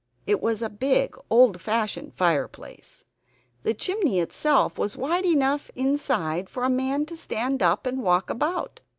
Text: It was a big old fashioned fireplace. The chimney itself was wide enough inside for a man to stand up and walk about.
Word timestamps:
It 0.25 0.41
was 0.41 0.63
a 0.63 0.69
big 0.71 1.15
old 1.29 1.61
fashioned 1.61 2.15
fireplace. 2.15 3.05
The 3.61 3.75
chimney 3.75 4.19
itself 4.19 4.79
was 4.79 4.97
wide 4.97 5.25
enough 5.27 5.69
inside 5.75 6.49
for 6.49 6.63
a 6.63 6.71
man 6.71 7.05
to 7.05 7.15
stand 7.15 7.61
up 7.61 7.85
and 7.85 8.01
walk 8.01 8.31
about. 8.31 8.79